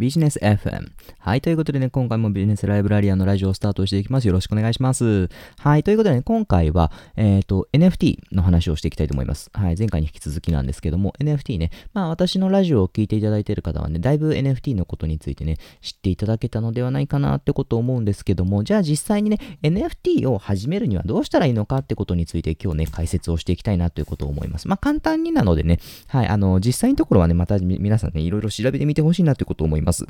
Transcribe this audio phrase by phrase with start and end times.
[0.00, 0.92] ビジネス FM。
[1.18, 1.42] はい。
[1.42, 4.26] ということでね、今回もビジネスライブラリアのラジオをスタートしていきます。
[4.26, 5.28] よろしくお願いします。
[5.58, 5.82] はい。
[5.82, 9.50] ということでね、今回は、えっ、ー、と、NFT の話をしていきたいと思います。
[9.52, 9.76] はい。
[9.76, 24.66] 前回に引き続きなんですけども、NFT ね、まあ私のラジオを聞いていただいている方はね、だいぶ NFT のことについてね、知っていただけたのではないかなってことを思うんですけども、じゃあ実際にね、NFT を始めるにはどうしたらいいのかってことについて今日ね、解説をしていきたいなということを思います。
[24.66, 26.26] まあ簡単になのでね、はい。
[26.26, 29.89] あの、実際のところはね、また皆さんね、いろいろ調べてみてほしいなということを思います。
[29.90, 30.06] ます。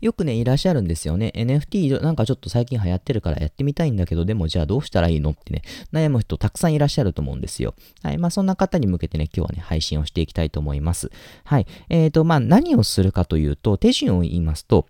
[0.00, 1.32] よくね、いらっしゃるんですよね。
[1.34, 5.30] NFT なんかちょっと最近流行ってるからやってみたいんだけど、でもじゃあどうしたらいいの？
[5.30, 7.74] ってね、悩む人たくさんいらっしゃると思うんですよ。
[8.02, 8.18] はい。
[8.18, 11.10] まあそんな方に向けてね、今日はね、配信をしていきたいと思います。
[11.44, 11.66] はい。
[11.88, 14.86] えっ、ー、と、まあ何をするかというと、手順を言いますと、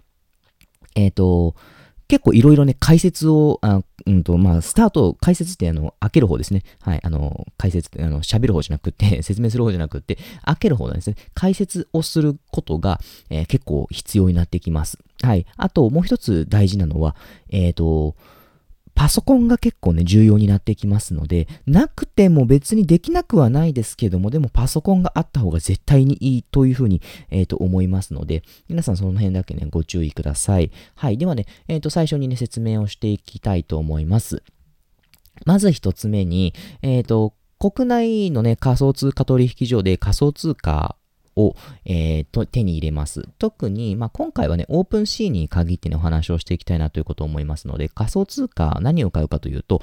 [0.95, 1.57] えっ、ー、と、
[2.15, 6.63] 結構いろいろね、解説を、あうんと、まあ、スタート、解説ってあの、開ける方ですね。
[6.81, 11.17] はい、あの、解説、あの、喋る方じゃなくて、 説明する方じゃなくて、開ける方なんですね。
[11.35, 13.01] 解説をすることが、
[13.31, 14.99] えー、結構必要になってきます。
[15.23, 15.45] はい。
[15.57, 17.17] あと、もう一つ大事なのは、
[17.51, 18.15] えっ、ー、と、
[18.95, 30.71] パソコンが結構ね、重要になってきますので、なくても別にできなくはないですけども、でもパソコンがあった方が絶対にいいというふうに、えっ、ー、と、思いますので、皆さんその辺だけね、ご注意ください。
[30.95, 31.19] はい。
[31.19, 34.43] ではね、えっ、ー、と、最初にね、説明をしていきたいと思います。
[35.45, 40.97] まず一つ目に、えっ、ー、と、国内のね、仮想通貨取引所で仮想通貨
[41.37, 43.29] を、えー、と手に入れます。
[43.39, 49.83] 特に、まあ、今回はね、オープンシーに限ってね、お話をしていきたいなということを思いますので、仮想通貨何を買うかというと、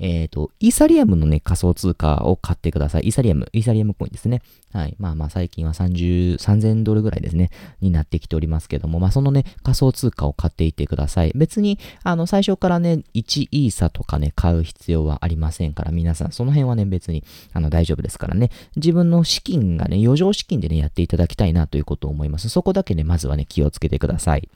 [0.00, 3.02] えっ、ー、と、イーサリアムのね、仮想通貨を買ってください。
[3.02, 4.42] イーサリアム、イーサリアムコインですね。
[4.72, 4.96] はい。
[4.98, 11.32] まあまあ最近は30、3000ドルぐらいですね、になってきておりますけども、まあそのね、仮想通貨を買っていてください。
[11.34, 22.48] 別に、あの、最初からね、1イーサとかね、買う必要はありませんから、皆さん、その辺はね、別に、あの、大丈夫ですからね、自分の資金がね、余剰資金でね、やっていただきたいなということを思います。
[22.48, 24.48] そこだけね、まずはね、気をつけてください。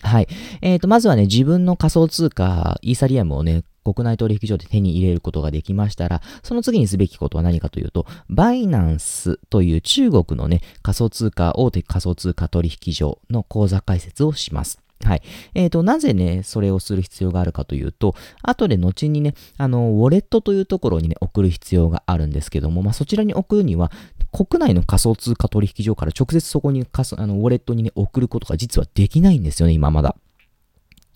[0.00, 0.28] はい。
[0.60, 14.80] えっ、ー、と、まずはね、自分の仮想通貨、イーサリアムをね、国内取引所で手に入れることができましたら、その次にすべきことは何かというと、バイナンスという中国のね、仮想通貨、大手仮想通貨取引所の口座開設をします。
[15.02, 15.22] はい。
[15.54, 23.92] えっ、ー、と、なぜね、それをする必要があるかというと、後で後にね、あの、ウォレットというところにね、送る必要があるんですけども、まあ、そちらに送るには、
[24.32, 30.16] 国内の仮想通貨取引所から直接そこにあのウォレットにね、送ることが実はできないんですよね、今まだ。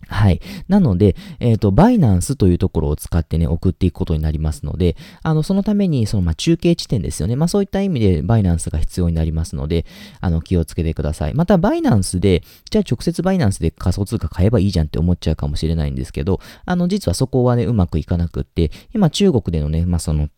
[0.06, 0.40] はい。
[0.68, 7.36] なので、えっ、ー、と、バイナンスというところを使ってね、送っていくことになりますので、あの、そのために、その、まあ、中継地点ですよね。
[7.36, 9.84] まあ、そういった意味で、バイナンスが必要になりますので、
[10.20, 11.34] あの、気をつけてください。
[11.34, 20.28] また、バイナンスで、じゃあ直接バイナンスで仮想通貨買えばいいじゃんって思っちゃうかもしれないんですけど、あの、実はそこはね、うまくいかなくって、今、中国でのね、まあ、その、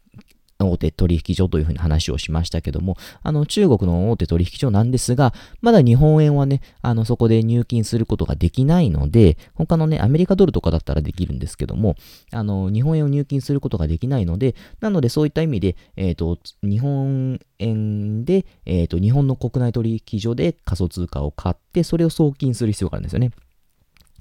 [0.66, 11.97] 大手取引所というふうに話をしましたけども、あの中国の大手取引所なんですが、まだ日本円はね、あのそこで入金することができないので、他のね、アメリカドルとかだったらできるんですけども、
[12.32, 23.31] あの日本円を入金することができないので、なのでそういった意味で、えっ、ー、と、日本円で、えっ、ー、と、日本の国内取引所で仮想通貨を買って、それを送金する必要があるんですよね。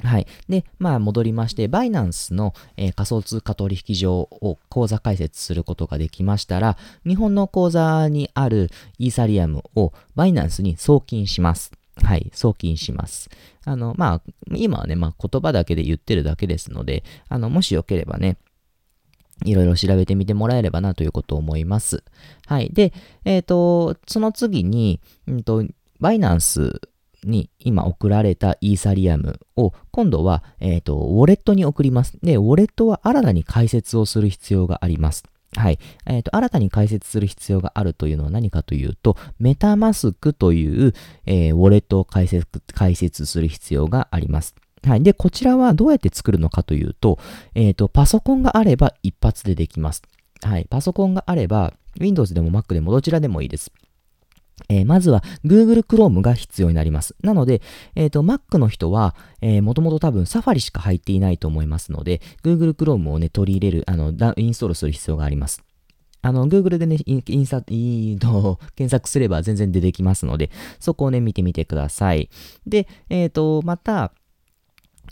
[0.03, 0.27] はい。
[0.47, 11.71] で、まあ戻りまして、バイナンスの、えー、仮想通貨取引所を口座開設することができましたら、日本の口座にあるイーサリアムをバイナンスに送金します。
[12.01, 13.29] はい、送金します。
[13.65, 18.37] あの、まあ、今はね、まあ言葉だけで言ってるだけですので、あの、もしよければね、
[19.45, 22.03] いろいろ調べてみてもらえればなということを思います。
[22.45, 22.69] はい。
[22.71, 22.93] で、
[23.25, 25.65] えっ、ー、と、その次に、うんと、
[25.99, 26.81] バイナンス
[27.23, 32.17] に今送られたイーサリアムを今度は、えっ、ー、と、ウォレットに送ります。
[32.23, 35.23] で、ウォレットは新たに開設をする必要があります。
[35.55, 35.79] はい。
[36.05, 40.93] えっ、ー、と、新たに開設する必要があるというのは何かというと、メタマスクという、
[41.25, 44.55] えー、ウォレットを開設、開設する必要があります。
[44.83, 45.03] はい。
[45.03, 47.19] で、こちらはどうやって作るのかというと、
[47.55, 50.03] えっ、ー、と、パソコンがあれば一発でできます。
[50.41, 50.65] はい。
[50.69, 53.71] パソコンがあれば、Windows でも Mac でもどちらでもいいです。
[54.67, 57.15] えー、まずは Google Chrome が必要になります。
[57.21, 57.61] なので、
[57.95, 65.63] えっ、ー、と、Mac の人は、えー、もともと多分 Safari しか入っていないと思いますので、Google Chrome をね、取り入れる、あの、インストールする必要があります。
[66.21, 72.29] あの、Google でね、インスタ、いいと、検索すれば全然出てきますので、そこをね、見てみてください。
[72.67, 74.11] で、えっ、ー、と、また、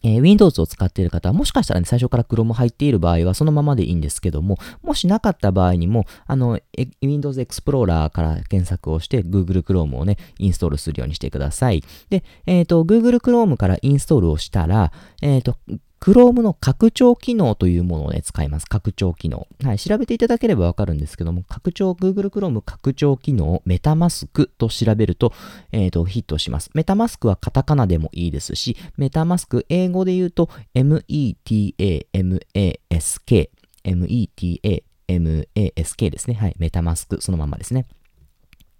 [0.03, 6.59] えー、Windows を使っている方は、もしかしたらね、最初から Chrome 入っている場合は、そのままでいいんですけども、もしなかった場合にも、あの、
[7.01, 11.83] Windows Explorer から検索をして、Google Chrome をね、インストールするようにしてください。
[12.09, 14.91] で、えっ、ー、と、Google Chrome からインストールをしたら、
[15.21, 15.57] えっ、ー、と、
[15.99, 18.65] Chrome の拡張機能というものをね、使います。
[18.65, 19.47] 拡張機能。
[19.63, 19.79] はい。
[19.79, 25.33] 調べていただければわかるんですけども、拡張、Google Chrome 拡張機能メタマスクと調べると、
[25.71, 26.69] えっ、ー、と、ヒットします。
[26.73, 33.49] メタマスクはカタカナでもいいですし、メタマスク、英語で言うと、METAMASK、
[33.83, 36.35] METAMASK ですね。
[36.35, 36.55] はい。
[36.59, 37.85] メタマスク、そのままですね。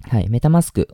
[0.04, 0.30] はい。
[0.30, 0.88] メタマスク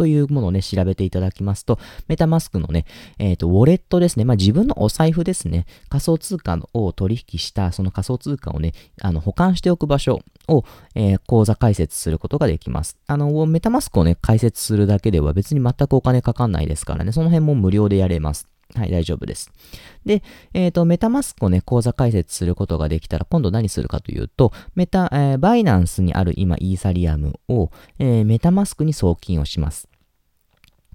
[0.00, 2.86] というものをね、調べていただきますと、メタマスクのね、
[3.18, 4.24] えっ、ー、と、ウォレットですね。
[4.24, 5.66] まあ、自分のお財布ですね。
[5.90, 10.64] 仮想通貨を取引した、その仮想通貨をね、あの、保管しておく場所を、
[10.94, 12.96] えー、口座開設することができます。
[13.08, 18.48] あの、メタマスクをね、開設するだけでは別に全くお金かかんないですからね、その辺も無料でやれます。
[18.74, 19.50] はい、大丈夫です。
[20.04, 20.22] で、
[20.54, 29.89] えっ、ー、と、メタマスクをね、口座開設することができたら、今度何するかというと、メタ、えー、バイナンスにある今、イーサリアムを、えー、メタマスクに送金をします。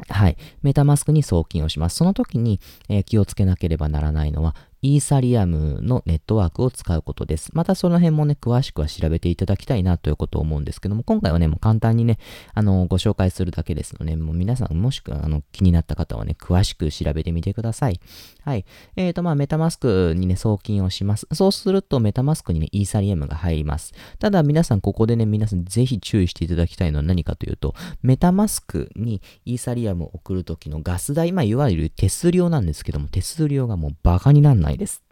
[0.10, 0.38] はい。
[0.62, 1.96] メタマスクに送金をします。
[1.96, 2.60] その時に、
[2.90, 4.56] えー、気をつけなければならないのは、
[4.86, 7.50] イーサリアムのネットワークを使うことです。
[7.54, 12.20] またその辺もね、詳しくは調べていただきたいなということを思うんですけども、今回はね、もう簡単にね、
[12.54, 18.00] あの、ご紹介するだけですので、もう皆さんもしくは、あの、気になった方はね、詳しく調べてみてください。
[18.44, 18.66] はい。
[18.96, 21.28] えっ、ー、と、まあ、メタマスクにね、送金をします。
[21.34, 23.92] そうすると、メタマスクにね、イーサリアムが入ります。
[24.20, 27.74] ただ、皆さん、ここでね、皆さんぜひ注意していただきたいのは何かというと、
[28.04, 35.04] メタマスクにイーサリアムを送るときのガス代、まあ、いわゆる手数料なんですけども、手数料がもうバカになんないです。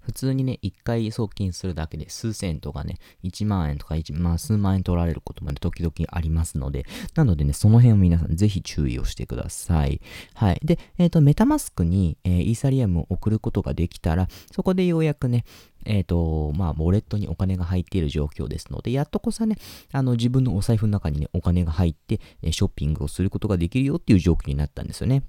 [0.00, 10.00] 普通にね、1回送金するだけで数千とかね、1万円とか1、まあ、数万円取られることまで時々ありますので、なのでね、その辺を皆さんぜひ注意をしてください。
[10.34, 10.60] はい。
[10.64, 15.44] で、えっ、ー、と、メタマスクに、えー、イーサリアムを送ることができたら、そこでようやくね、
[15.84, 19.56] えっ、ー、と、まあ、ウォレットにお金が入っている状況ですので、やっとこさね、
[19.92, 22.20] あの、自分のお財布の中にね、お金が入って、
[22.50, 25.22] ショッピングをすることができるよっていう状況になったんですよね。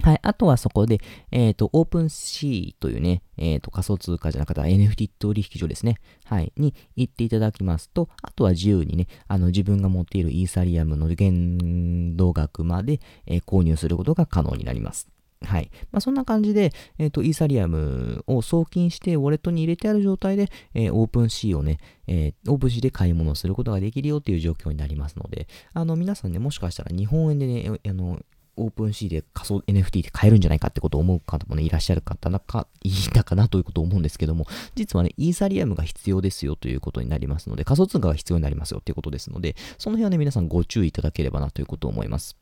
[0.00, 0.20] はい。
[0.22, 1.00] あとはそこで、
[1.30, 5.98] えっ、ー、と、オープンシーというね、えっ、ー、と、仮想通貨じゃなかった NFT 取引所ですね。
[6.24, 6.52] はい。
[6.56, 15.08] に行っていただきますと、あとは自由にね、あの、自分が持っているイーサリアムの限度額まで、えー、購入することが可能になります。
[15.44, 15.70] はい。
[15.90, 28.20] まあ、そんな感じで、えっ、ー、と、イーサリアムを送金して、ウォレットに入れてある状態で、えー、オープンシーをね、えー、オープンシーで買い物することができるよっていう状況になりますので、あの、皆さんね、もしかしたら日本円でね、あの、
[28.56, 42.36] オープンシーで仮想 NFT で買えるんじゃないかってことを思う方もね、いらっしゃる方なか、いたかなということを思うんですけども、実はね、イーサリアムが必要ですよということになりますので、仮想通貨が必要になりますよということですので、その辺はね、皆さんご注意いただければなということを思います。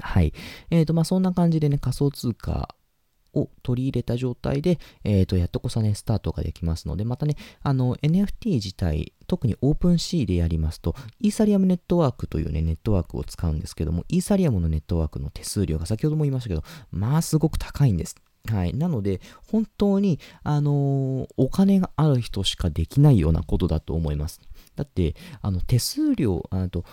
[0.00, 0.32] はい。
[0.70, 2.74] えっ、ー、と、まあ、そんな感じでね、仮想通貨
[3.34, 18.16] を取り入れた状態で、えっ、ー、と、やっとこさね、スタートができますので、またね、あの、NFT 自体、特にオープンシーでやりますと、イーサリアムネットワークというね、ネットワークを使うんですけども、イーサリアムのネットワークの手数料が先ほども言いましたけど、まあ、すごく高いんです。
[18.48, 18.74] はい。
[18.74, 24.40] なので、本当に、あのー、お金がある人しかできないようなことだと思います。
[24.76, 26.84] だって、あの、手数料、あと、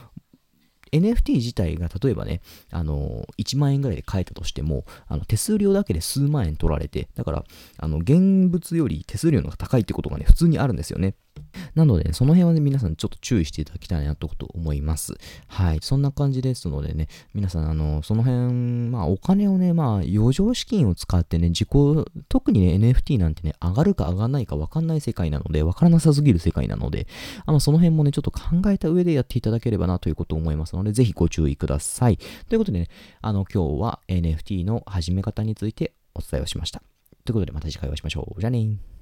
[0.91, 2.41] NFT 自体が例えばね、
[2.71, 7.43] あの、1万円ぐらいで買えたとしても、あの、手数料だけで数万円取られて、だから、
[7.77, 11.15] あの、現物より手数料の方が高いってことがね、普通にあるんですよね。
[11.75, 15.13] なので、ね、その辺はね、皆さんちょっと注意していただきたいなと思います。
[15.47, 15.79] はい。
[15.81, 21.69] そんな感じですのでね、皆さん、あの、その辺、まあ、お金をね、まあ、余剰資金を使ってね、自己、
[22.29, 27.07] 特にね、NFT なんてね、上がるか上がらないか分かんない世界なので、分からなさすぎる世界なので、
[27.45, 32.17] あの、その辺もね、ちょっと考えた上でやっていただければなということを思いますので、ぜひご注意ください。
[32.17, 32.87] ということでね、
[33.21, 36.81] あの、今日は NFT の始め方についてお伝えをしました。
[37.25, 38.39] ということで、また次回お会いしましょう。
[38.39, 38.96] じゃあね